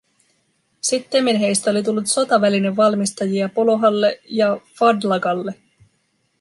Sittemmin 0.81 1.35
heistä 1.39 1.71
oli 1.71 1.83
tullut 1.83 2.07
sotavälinevalmistajia 2.07 3.49
Polohalle 3.49 4.19
ja 4.29 4.57
Fadlagalle. 4.79 5.55